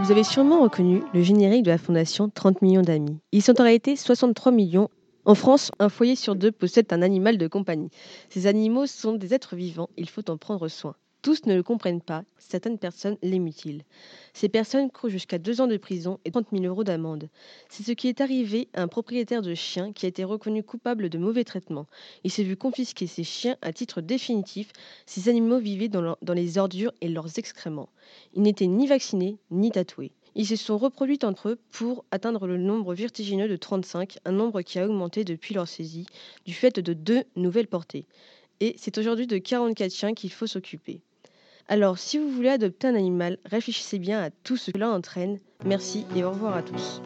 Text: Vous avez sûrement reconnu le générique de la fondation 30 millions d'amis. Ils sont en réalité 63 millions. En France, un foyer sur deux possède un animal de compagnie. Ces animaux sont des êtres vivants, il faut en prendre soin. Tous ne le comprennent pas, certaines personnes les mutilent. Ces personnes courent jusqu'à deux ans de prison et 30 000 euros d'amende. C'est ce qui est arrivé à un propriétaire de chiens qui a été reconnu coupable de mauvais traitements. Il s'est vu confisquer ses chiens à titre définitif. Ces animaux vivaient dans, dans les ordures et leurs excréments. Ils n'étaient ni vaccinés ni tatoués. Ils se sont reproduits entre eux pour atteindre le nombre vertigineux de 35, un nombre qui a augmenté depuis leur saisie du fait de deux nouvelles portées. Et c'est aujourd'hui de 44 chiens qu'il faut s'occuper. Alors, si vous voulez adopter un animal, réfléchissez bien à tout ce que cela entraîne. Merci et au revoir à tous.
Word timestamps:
Vous 0.00 0.12
avez 0.12 0.22
sûrement 0.22 0.62
reconnu 0.62 1.02
le 1.12 1.22
générique 1.22 1.64
de 1.64 1.70
la 1.70 1.76
fondation 1.76 2.30
30 2.30 2.62
millions 2.62 2.82
d'amis. 2.82 3.18
Ils 3.32 3.42
sont 3.42 3.60
en 3.60 3.64
réalité 3.64 3.96
63 3.96 4.52
millions. 4.52 4.88
En 5.24 5.34
France, 5.34 5.70
un 5.80 5.88
foyer 5.88 6.14
sur 6.14 6.36
deux 6.36 6.52
possède 6.52 6.86
un 6.92 7.02
animal 7.02 7.36
de 7.36 7.48
compagnie. 7.48 7.90
Ces 8.30 8.46
animaux 8.46 8.86
sont 8.86 9.14
des 9.14 9.34
êtres 9.34 9.56
vivants, 9.56 9.90
il 9.96 10.08
faut 10.08 10.30
en 10.30 10.36
prendre 10.36 10.68
soin. 10.68 10.94
Tous 11.28 11.44
ne 11.44 11.54
le 11.54 11.62
comprennent 11.62 12.00
pas, 12.00 12.24
certaines 12.38 12.78
personnes 12.78 13.18
les 13.22 13.38
mutilent. 13.38 13.84
Ces 14.32 14.48
personnes 14.48 14.90
courent 14.90 15.10
jusqu'à 15.10 15.36
deux 15.36 15.60
ans 15.60 15.66
de 15.66 15.76
prison 15.76 16.18
et 16.24 16.30
30 16.30 16.46
000 16.52 16.64
euros 16.64 16.84
d'amende. 16.84 17.28
C'est 17.68 17.82
ce 17.82 17.92
qui 17.92 18.08
est 18.08 18.22
arrivé 18.22 18.68
à 18.72 18.80
un 18.80 18.88
propriétaire 18.88 19.42
de 19.42 19.54
chiens 19.54 19.92
qui 19.92 20.06
a 20.06 20.08
été 20.08 20.24
reconnu 20.24 20.62
coupable 20.62 21.10
de 21.10 21.18
mauvais 21.18 21.44
traitements. 21.44 21.86
Il 22.24 22.30
s'est 22.30 22.44
vu 22.44 22.56
confisquer 22.56 23.06
ses 23.06 23.24
chiens 23.24 23.58
à 23.60 23.74
titre 23.74 24.00
définitif. 24.00 24.72
Ces 25.04 25.28
animaux 25.28 25.58
vivaient 25.58 25.90
dans, 25.90 26.16
dans 26.22 26.32
les 26.32 26.56
ordures 26.56 26.94
et 27.02 27.10
leurs 27.10 27.38
excréments. 27.38 27.90
Ils 28.32 28.40
n'étaient 28.40 28.66
ni 28.66 28.86
vaccinés 28.86 29.36
ni 29.50 29.70
tatoués. 29.70 30.12
Ils 30.34 30.46
se 30.46 30.56
sont 30.56 30.78
reproduits 30.78 31.18
entre 31.24 31.50
eux 31.50 31.58
pour 31.72 32.06
atteindre 32.10 32.46
le 32.46 32.56
nombre 32.56 32.94
vertigineux 32.94 33.48
de 33.48 33.56
35, 33.56 34.16
un 34.24 34.32
nombre 34.32 34.62
qui 34.62 34.78
a 34.78 34.86
augmenté 34.86 35.24
depuis 35.24 35.52
leur 35.52 35.68
saisie 35.68 36.06
du 36.46 36.54
fait 36.54 36.80
de 36.80 36.94
deux 36.94 37.24
nouvelles 37.36 37.68
portées. 37.68 38.06
Et 38.60 38.74
c'est 38.78 38.96
aujourd'hui 38.96 39.26
de 39.26 39.36
44 39.36 39.92
chiens 39.92 40.14
qu'il 40.14 40.32
faut 40.32 40.46
s'occuper. 40.46 41.02
Alors, 41.68 41.98
si 41.98 42.18
vous 42.18 42.30
voulez 42.30 42.48
adopter 42.48 42.88
un 42.88 42.94
animal, 42.94 43.36
réfléchissez 43.44 43.98
bien 43.98 44.22
à 44.22 44.30
tout 44.30 44.56
ce 44.56 44.70
que 44.70 44.78
cela 44.78 44.90
entraîne. 44.90 45.38
Merci 45.66 46.06
et 46.16 46.24
au 46.24 46.30
revoir 46.30 46.56
à 46.56 46.62
tous. 46.62 47.02